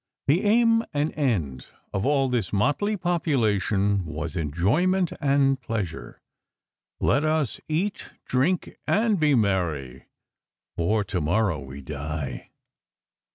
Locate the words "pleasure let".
5.61-7.23